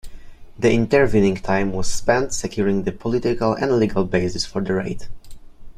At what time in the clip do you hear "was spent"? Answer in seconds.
1.73-2.33